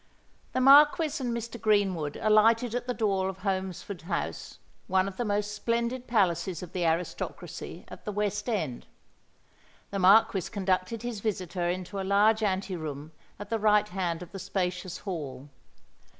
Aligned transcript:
The 0.53 0.61
Marquis 0.61 1.11
and 1.21 1.31
Mr. 1.31 1.61
Greenwood 1.61 2.15
alighted 2.17 2.73
at 2.73 2.87
the 2.87 2.93
door 2.95 3.29
of 3.29 3.41
Holmesford 3.41 4.01
House—one 4.01 5.07
of 5.07 5.17
the 5.17 5.23
most 5.25 5.53
splendid 5.53 6.07
palaces 6.07 6.63
of 6.63 6.73
the 6.73 6.83
aristocracy 6.87 7.85
at 7.87 8.03
the 8.03 8.11
West 8.11 8.49
End. 8.49 8.87
The 9.91 9.99
Marquis 9.99 10.49
conducted 10.51 11.03
his 11.03 11.19
visitor 11.19 11.69
into 11.69 12.01
a 12.01 12.01
large 12.01 12.41
ante 12.41 12.75
room 12.75 13.11
at 13.37 13.51
the 13.51 13.59
right 13.59 13.89
hand 13.89 14.23
of 14.23 14.31
the 14.31 14.39
spacious 14.39 14.97
hall. 14.97 15.49